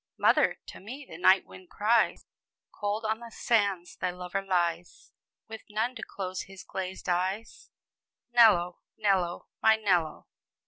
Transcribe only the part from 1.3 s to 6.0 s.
wind cries. Cold on the sands thy lover lies, With none